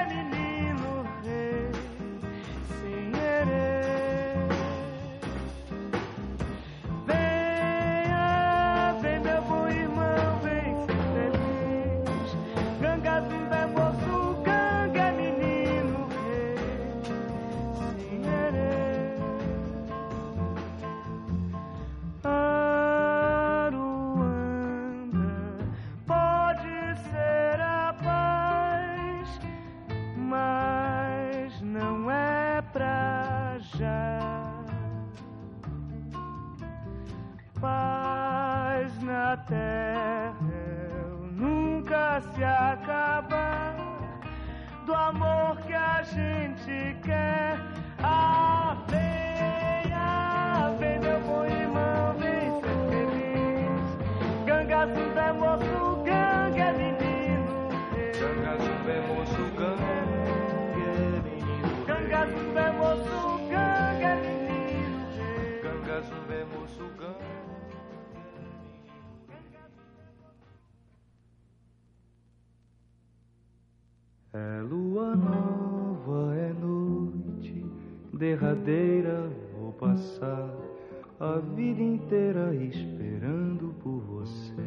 vida 81.58 81.82
inteira 81.82 82.54
esperando 82.54 83.74
por 83.82 83.98
você. 83.98 84.62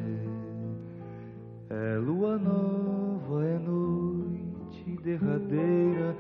É 1.70 1.96
lua 1.96 2.38
nova, 2.38 3.46
é 3.46 3.58
noite 3.58 5.00
derradeira, 5.02 6.14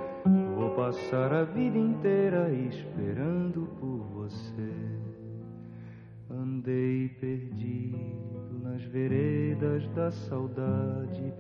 vou 0.56 0.70
passar 0.70 1.34
a 1.34 1.44
vida 1.44 1.78
inteira 1.78 2.50
esperando 2.54 3.68
por 3.82 3.98
você. 4.14 4.72
Andei 6.30 7.10
perdido 7.20 8.64
nas 8.64 8.82
veredas 8.84 9.86
da 9.90 10.10
saudade. 10.10 11.34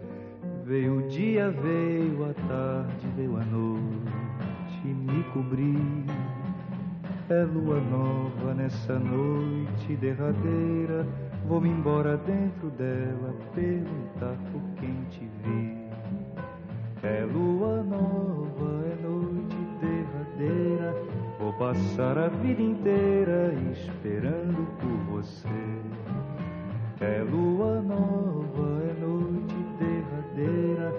Veio 0.65 1.05
o 1.05 1.07
dia, 1.07 1.49
veio 1.51 2.25
a 2.29 2.33
tarde, 2.33 3.07
veio 3.15 3.37
a 3.37 3.45
noite, 3.45 4.87
me 4.87 5.23
cobri. 5.31 6.40
É 7.31 7.45
lua 7.45 7.79
nova 7.79 8.53
nessa 8.53 8.99
noite 8.99 9.95
derradeira. 9.95 11.07
Vou-me 11.47 11.69
embora 11.69 12.17
dentro 12.17 12.69
dela, 12.71 13.33
perguntar 13.55 14.35
por 14.51 14.61
quem 14.75 14.93
te 15.09 15.29
vi. 15.41 15.77
É 17.01 17.23
lua 17.23 17.83
nova, 17.83 18.83
é 18.85 19.01
noite 19.01 19.55
derradeira. 19.79 20.93
Vou 21.39 21.53
passar 21.53 22.17
a 22.17 22.27
vida 22.27 22.61
inteira 22.61 23.53
esperando 23.71 24.67
por 24.81 25.15
você. 25.15 25.47
É 26.99 27.23
lua 27.23 27.81
nova, 27.81 28.83
é 28.89 28.99
noite 28.99 29.55
derradeira. 29.79 30.93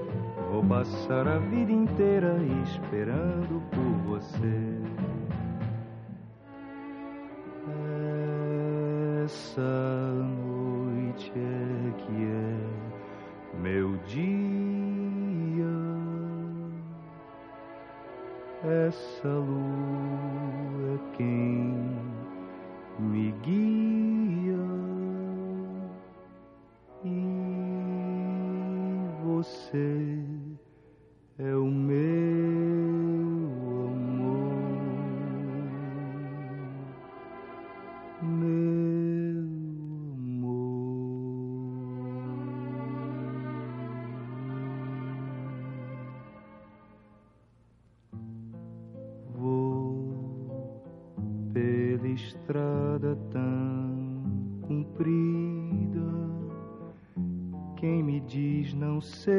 Vou 0.51 0.65
passar 0.65 1.29
a 1.29 1.37
vida 1.37 1.73
inteira 1.73 2.39
esperando 2.65 3.63
por 3.71 4.19
você. 4.19 4.92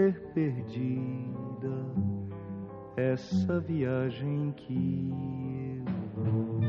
Ser 0.04 0.20
perdida? 0.34 1.72
Essa 2.98 3.60
viagem 3.62 4.54
que 4.58 5.14
eu 6.18 6.24
vou. 6.24 6.60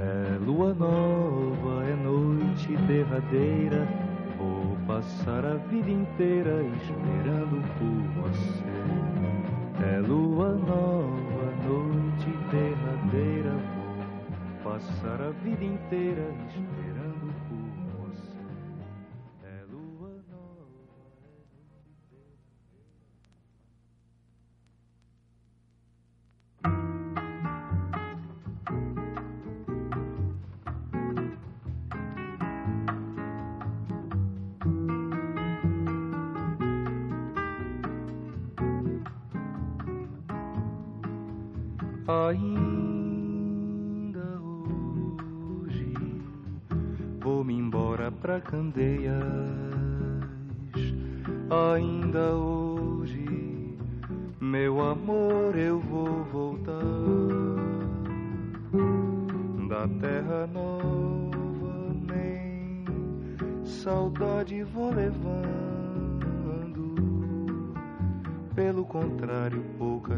É 0.00 0.38
lua 0.44 0.74
nova, 0.74 1.84
é 1.84 1.94
noite 1.94 2.76
derradeira. 2.88 3.86
Vou 4.38 4.76
passar 4.86 5.44
a 5.46 5.54
vida 5.54 5.90
inteira 5.90 6.62
esperando 6.82 7.62
por 7.78 8.22
você. 8.22 9.94
É 9.94 10.00
lua 10.00 10.54
nova, 10.54 11.44
noite 11.64 12.30
derradeira. 12.50 13.52
Vou 14.64 14.72
passar 14.72 15.20
a 15.22 15.30
vida 15.30 15.64
inteira 15.64 16.28
esperando 16.48 16.83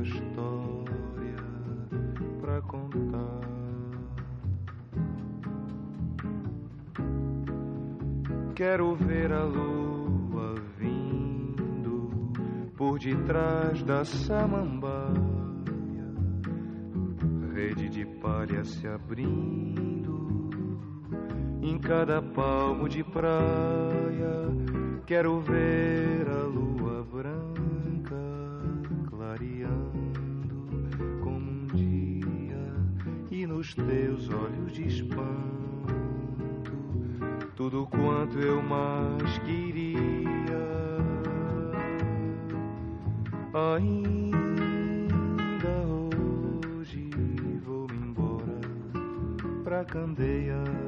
história 0.06 1.36
pra 2.40 2.60
contar. 2.62 3.40
Quero 8.54 8.94
ver 8.94 9.32
a 9.32 9.44
lua 9.44 10.54
vindo 10.78 12.32
por 12.76 12.98
detrás 12.98 13.82
da 13.82 14.04
samambaia, 14.04 14.94
rede 17.52 17.88
de 17.90 18.06
palha 18.06 18.64
se 18.64 18.86
abrindo 18.86 20.30
em 21.60 21.78
cada 21.78 22.22
palmo 22.22 22.88
de 22.88 23.04
praia. 23.04 24.46
Quero 25.04 25.40
ver 25.40 26.28
a 26.28 26.42
lua 26.44 26.75
nos 33.66 33.74
teus 33.74 34.28
olhos 34.28 34.72
de 34.72 34.86
espanto 34.86 35.26
tudo 37.56 37.86
quanto 37.86 38.38
eu 38.38 38.62
mais 38.62 39.38
queria. 39.38 39.96
Ainda 43.74 44.36
hoje 46.78 47.10
vou-me 47.64 47.96
embora 47.96 48.60
pra 49.64 49.84
Candeias. 49.84 50.85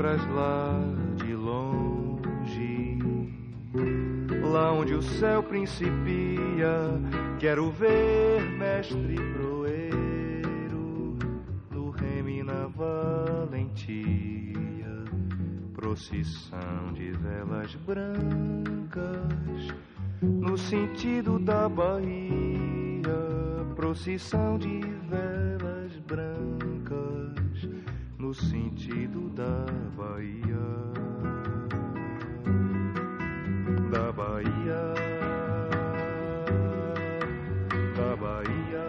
Sombras 0.00 0.26
lá 0.30 0.80
de 1.16 1.34
longe, 1.34 2.98
lá 4.50 4.72
onde 4.72 4.94
o 4.94 5.02
céu 5.02 5.42
principia, 5.42 6.72
quero 7.38 7.70
ver 7.70 8.40
mestre 8.58 9.16
proeiro 9.34 11.18
no 11.70 11.90
reme 11.90 12.42
na 12.42 12.66
valentia 12.66 14.06
procissão 15.74 16.94
de 16.94 17.10
velas 17.12 17.74
brancas 17.86 19.74
no 20.22 20.56
sentido 20.56 21.38
da 21.38 21.68
Bahia, 21.68 23.02
procissão 23.76 24.56
de 24.56 24.80
velas 25.08 25.94
brancas 26.06 26.59
sentido 28.34 29.28
da 29.30 29.66
Bahia, 29.96 30.56
da 33.90 34.12
Bahia, 34.12 34.94
da 37.96 38.16
Bahia 38.16 38.84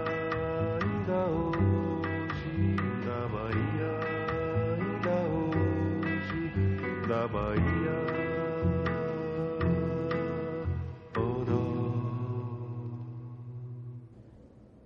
ainda 0.81 1.25
hoje, 1.27 2.75
da 3.05 3.27
Bahia 3.27 3.91
ainda 4.77 5.15
hoje, 5.33 6.41
da 7.07 7.27
Bahia. 7.27 8.01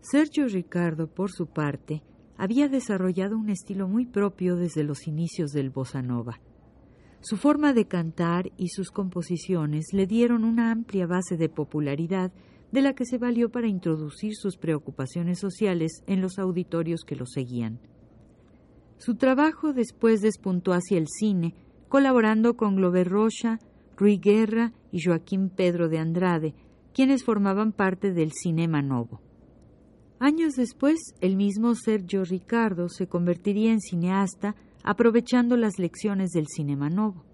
Sergio 0.02 0.48
Ricardo, 0.48 1.08
por 1.08 1.30
su 1.32 1.48
parte, 1.48 2.02
había 2.38 2.68
desarrollado 2.68 3.38
un 3.38 3.50
estilo 3.50 3.88
muy 3.88 4.06
propio 4.06 4.56
desde 4.56 4.84
los 4.84 5.08
inicios 5.08 5.52
del 5.52 5.70
bossa 5.70 6.02
nova. 6.02 6.40
Su 7.22 7.38
forma 7.38 7.74
de 7.74 7.86
cantar 7.86 8.52
y 8.58 8.70
sus 8.70 8.92
composiciones 8.92 9.88
le 9.94 10.06
dieron 10.06 10.44
una 10.44 10.72
amplia 10.72 11.08
base 11.08 11.38
de 11.38 11.50
popularidad 11.50 12.32
de 12.72 12.82
la 12.82 12.94
que 12.94 13.06
se 13.06 13.18
valió 13.18 13.50
para 13.50 13.68
introducir 13.68 14.36
sus 14.36 14.58
preocupaciones 14.58 15.40
sociales 15.40 16.04
en 16.08 16.22
los 16.22 16.38
auditorios 16.38 17.02
que 17.06 17.16
lo 17.16 17.26
seguían. 17.26 17.80
Su 18.98 19.16
trabajo 19.16 19.74
después 19.74 20.22
despuntó 20.22 20.74
hacia 20.74 20.98
el 20.98 21.08
cine, 21.08 21.56
colaborando 21.90 22.56
con 22.56 22.76
Glover 22.76 23.10
Rocha, 23.10 23.60
Rui 23.98 24.18
Guerra 24.18 24.74
y 24.92 25.02
Joaquín 25.04 25.50
Pedro 25.50 25.90
de 25.90 26.00
Andrade, 26.00 26.54
quienes 26.94 27.24
formaban 27.24 27.72
parte 27.72 28.14
del 28.14 28.32
Cinema 28.34 28.82
Novo. 28.82 29.22
Años 30.20 30.54
después, 30.56 31.14
el 31.20 31.36
mismo 31.36 31.76
Sergio 31.76 32.24
Ricardo 32.24 32.88
se 32.88 33.08
convertiría 33.08 33.72
en 33.72 33.82
cineasta 33.82 34.56
aprovechando 34.84 35.58
las 35.58 35.78
lecciones 35.78 36.32
del 36.32 36.48
Cinema 36.48 36.90
Novo. 36.90 37.26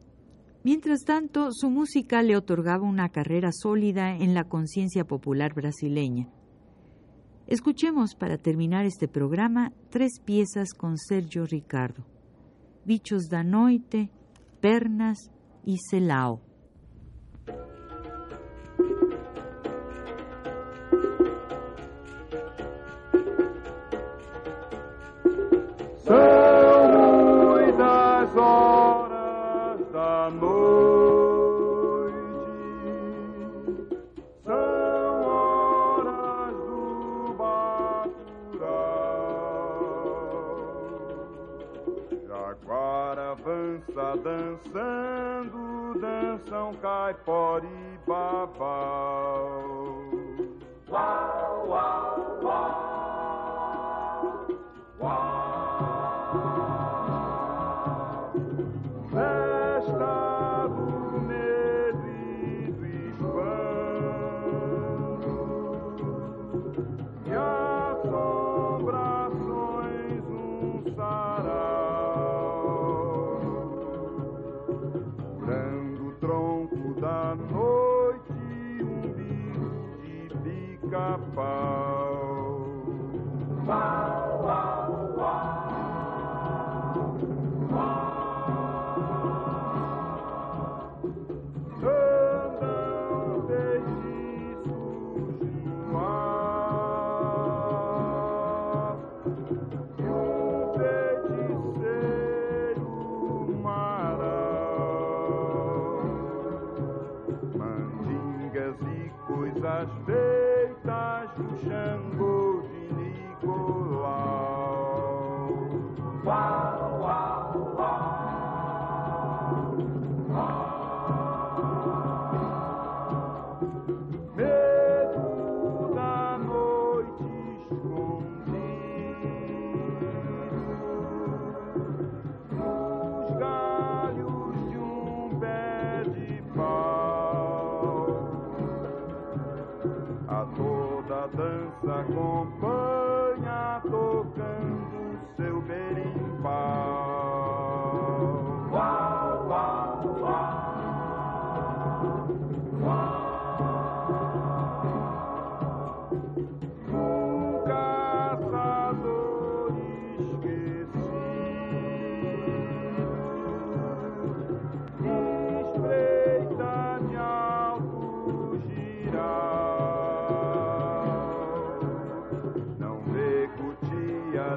Mientras 0.64 1.02
tanto, 1.02 1.50
su 1.52 1.70
música 1.70 2.22
le 2.24 2.36
otorgaba 2.36 2.88
una 2.88 3.10
carrera 3.10 3.50
sólida 3.52 4.16
en 4.16 4.34
la 4.34 4.46
conciencia 4.46 5.04
popular 5.06 5.54
brasileña. 5.54 6.28
Escuchemos 7.48 8.16
para 8.16 8.38
terminar 8.38 8.86
este 8.86 9.08
programa 9.08 9.74
tres 9.90 10.20
piezas 10.24 10.74
con 10.74 10.98
Sergio 10.98 11.46
Ricardo: 11.46 12.06
Bichos 12.86 13.28
da 13.30 13.44
Noite, 13.44 14.10
Pernas 14.60 15.32
y 15.66 15.78
Celao. 15.90 16.42
São 26.12 26.90
muitas 26.92 28.36
horas 28.36 29.80
da 29.94 30.30
noite, 30.30 30.52
são 34.44 35.24
horas 35.24 36.54
do 36.68 37.34
bacurau. 37.38 38.12
Jaguara 42.28 43.32
avança 43.32 44.18
dançando, 44.22 45.98
dançam 45.98 46.74
caipora 46.82 47.64
e 47.66 47.70
babau. 48.06 49.32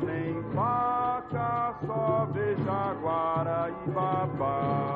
Nem 0.00 0.42
faca, 0.54 1.74
só 1.86 2.28
vê 2.32 2.56
jaguara 2.64 3.70
e 3.70 3.90
babau. 3.90 4.93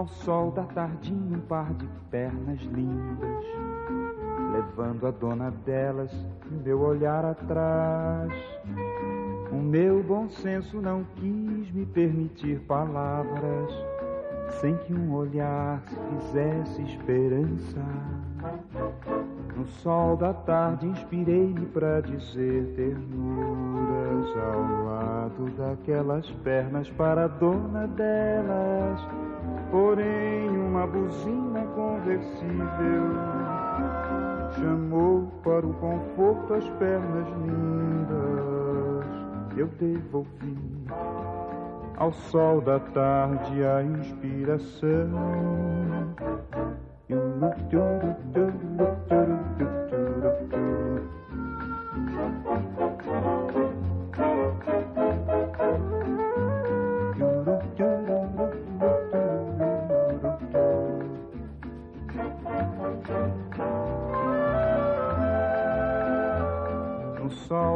Ao 0.00 0.08
sol 0.08 0.50
da 0.50 0.62
tardinha 0.62 1.36
um 1.36 1.40
par 1.40 1.74
de 1.74 1.86
pernas 2.10 2.58
lindas, 2.62 3.44
levando 4.50 5.06
a 5.06 5.10
dona 5.10 5.50
delas 5.50 6.10
meu 6.50 6.80
olhar 6.80 7.22
atrás. 7.22 8.32
O 9.52 9.56
meu 9.56 10.02
bom 10.02 10.26
senso 10.30 10.80
não 10.80 11.04
quis 11.16 11.70
me 11.70 11.84
permitir 11.84 12.60
palavras 12.60 13.70
sem 14.60 14.74
que 14.78 14.94
um 14.94 15.12
olhar 15.12 15.82
se 15.86 15.96
fizesse 15.96 16.82
esperança. 16.82 17.84
No 19.54 19.66
sol 19.66 20.16
da 20.16 20.32
tarde 20.32 20.86
inspirei-me 20.86 21.66
para 21.66 22.00
dizer 22.00 22.72
ternuras 22.74 24.36
ao 24.38 24.84
lado 24.86 25.50
daquelas 25.58 26.30
pernas 26.42 26.88
para 26.90 27.26
a 27.26 27.28
dona 27.28 27.86
delas. 27.86 29.29
Porém, 29.70 30.48
uma 30.48 30.86
buzina 30.86 31.64
conversível 31.74 33.30
chamou 34.58 35.28
para 35.44 35.66
o 35.66 35.72
conforto 35.74 36.54
as 36.54 36.68
pernas 36.70 37.28
lindas. 37.46 39.06
Eu 39.56 39.68
devolvi 39.78 40.56
ao 41.96 42.12
sol 42.12 42.60
da 42.60 42.80
tarde 42.80 43.64
a 43.64 43.82
inspiração. 43.82 45.10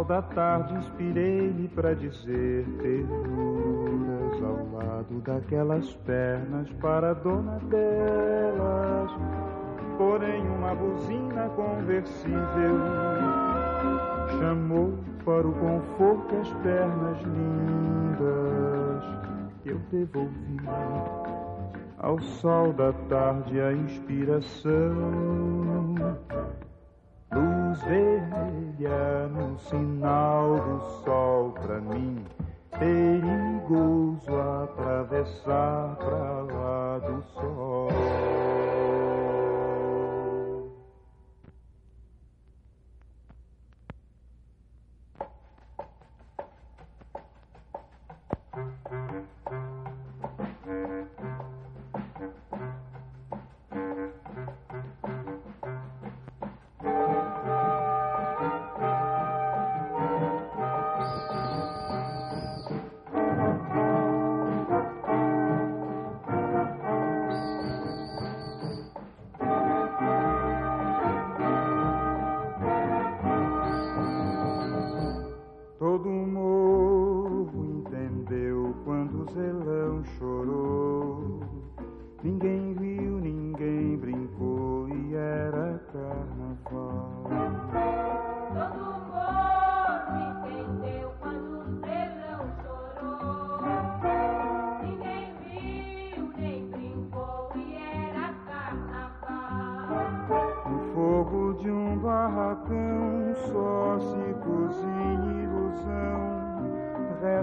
Da 0.06 0.20
tarde 0.20 0.74
inspirei-me 0.74 1.66
para 1.68 1.94
dizer 1.94 2.66
ternuras 2.82 4.42
ao 4.42 4.70
lado 4.72 5.20
daquelas 5.24 5.94
pernas 6.04 6.70
para 6.74 7.14
dona 7.14 7.58
delas. 7.70 9.10
Porém, 9.96 10.46
uma 10.46 10.74
buzina 10.74 11.48
conversível 11.56 12.78
chamou 14.38 14.92
para 15.24 15.48
o 15.48 15.52
conforto 15.54 16.36
as 16.36 16.52
pernas 16.52 17.18
lindas. 17.22 19.04
Eu 19.64 19.78
devolvi 19.90 20.58
ao 21.98 22.20
sol 22.20 22.74
da 22.74 22.92
tarde 23.08 23.58
a 23.58 23.72
inspiração. 23.72 24.74
No 29.54 29.60
sinal 29.60 30.60
do 30.66 31.04
sol 31.04 31.52
pra 31.52 31.80
mim. 31.80 32.26
Perigoso 32.76 34.32
atravessar 34.64 35.83
morro 76.34 77.64
entendeu 77.64 78.74
quando 78.84 79.22
o 79.22 79.32
zelão 79.32 80.04
chorou. 80.18 81.40
Ninguém 82.22 82.74
viu 82.74 83.13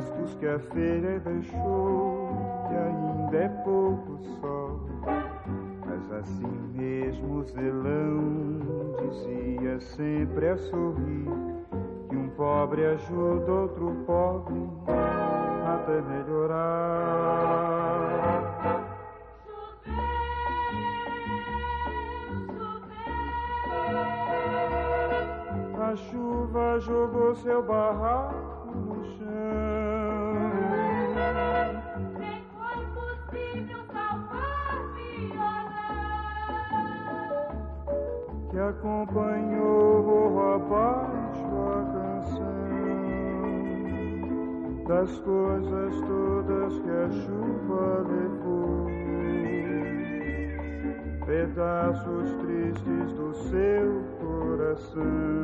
restos 0.02 0.34
que 0.36 0.48
a 0.48 0.60
feira 0.60 1.20
deixou, 1.20 2.30
que 2.68 2.76
ainda 2.76 3.38
é 3.38 3.50
pouco 3.64 4.18
sol. 4.40 4.80
Mas 5.86 6.12
assim 6.20 6.72
mesmo 6.74 7.44
Zelão 7.44 8.96
dizia 9.00 9.80
sempre 9.80 10.50
a 10.50 10.58
sorrir 10.58 11.28
que 12.10 12.16
um 12.16 12.30
pobre 12.30 12.86
ajuda 12.86 13.52
outro 13.52 13.96
pobre 14.06 14.70
até 15.66 16.02
melhorar. 16.02 16.72
A 25.92 25.96
chuva 25.96 26.80
jogou 26.80 27.36
seu 27.36 27.62
barraco 27.62 28.41
acompanhou 38.72 40.06
o 40.08 40.40
abaixo 40.56 41.52
a 41.68 41.80
canção 41.94 42.62
das 44.88 45.12
coisas 45.20 45.94
todas 46.02 46.80
que 46.80 46.90
a 46.90 47.10
chuva 47.10 47.84
levou 48.08 48.88
pedaços 51.26 52.32
tristes 52.42 53.12
do 53.14 53.34
seu 53.50 54.04
coração. 54.20 55.41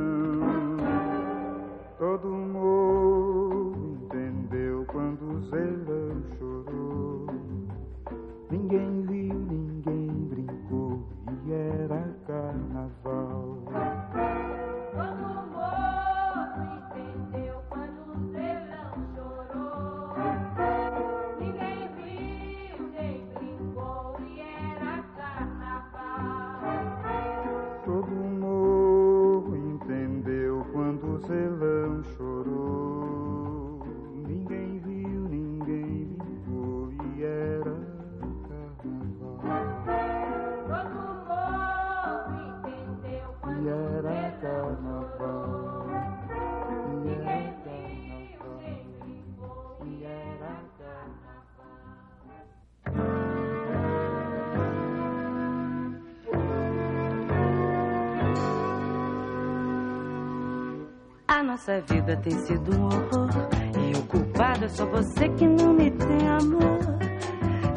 nossa 61.58 61.82
vida 61.82 62.16
tem 62.18 62.38
sido 62.46 62.78
um 62.78 62.84
horror. 62.86 63.50
E 63.90 63.98
o 63.98 64.04
culpado 64.04 64.66
é 64.66 64.68
só 64.68 64.86
você 64.86 65.28
que 65.30 65.48
não 65.48 65.74
me 65.74 65.90
tem 65.90 66.28
amor. 66.28 66.78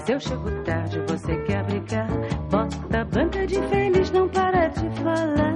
Se 0.04 0.12
eu 0.12 0.20
chego 0.20 0.50
tarde, 0.64 1.00
você 1.08 1.34
quer 1.44 1.64
brigar. 1.64 2.08
Bota 2.50 3.00
a 3.00 3.04
banca 3.04 3.46
de 3.46 3.54
feliz, 3.68 4.10
não 4.10 4.28
para 4.28 4.68
de 4.68 4.90
falar. 5.00 5.54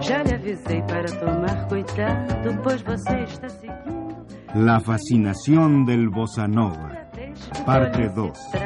Já 0.00 0.24
lhe 0.24 0.34
avisei 0.34 0.82
para 0.82 1.04
tomar 1.04 1.68
cuidado, 1.68 2.58
pois 2.64 2.82
você 2.82 3.22
está 3.22 3.48
seguindo. 3.48 4.26
La 4.52 4.80
fascinación 4.80 5.84
del 5.84 6.10
bossa 6.10 6.48
nova, 6.48 6.90
parte 7.64 8.08
2. 8.08 8.59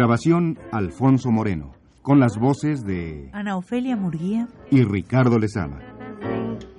Grabación 0.00 0.58
Alfonso 0.72 1.30
Moreno, 1.30 1.72
con 2.00 2.20
las 2.20 2.38
voces 2.38 2.86
de 2.86 3.28
Ana 3.34 3.58
Ofelia 3.58 3.96
Murguía, 3.96 4.48
y 4.70 4.82
Ricardo 4.82 5.38
Lezama. 5.38 5.78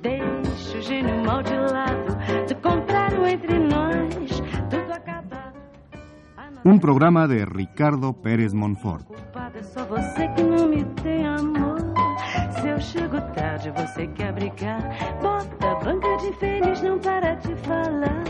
Deixa 0.02 0.80
o 0.80 0.82
gênio 0.82 1.24
mal 1.24 1.44
de 1.44 1.56
lado, 1.56 2.18
do 2.50 2.56
contrário 2.64 3.28
entre 3.28 3.60
nós, 3.60 4.42
tudo 4.72 4.92
acabado. 4.92 5.54
Un 6.64 6.80
programa 6.80 7.28
de 7.28 7.46
Ricardo 7.46 8.12
Pérez 8.12 8.56
Monfort. 8.56 9.06
culpado 9.06 9.60
é 9.60 9.62
só 9.62 9.86
você 9.86 10.28
que 10.30 10.42
não 10.42 10.68
me 10.68 10.84
tem 11.04 11.28
amor. 11.28 11.78
Se 12.60 12.70
eu 12.70 12.80
chego 12.80 13.22
tarde, 13.36 13.70
você 13.70 14.08
quer 14.08 14.34
brigar. 14.34 14.82
Bota 15.22 15.70
a 15.70 15.76
banca 15.76 16.18
de 16.18 16.34
feliz, 16.40 16.82
não 16.82 16.98
para 16.98 17.36
de 17.36 17.56
falar. 17.58 18.24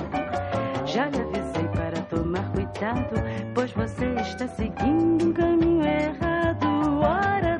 Já 0.86 1.08
lhe 1.08 1.22
avisei 1.22 1.68
para 1.70 2.02
tomar 2.10 2.51
cuidado, 2.82 3.15
pois 3.53 3.71
você 3.73 4.05
está 4.15 4.47
seguindo 4.47 5.27
um 5.27 5.34
caminho 5.34 5.86
errado. 5.86 6.65
Ora 6.99 7.51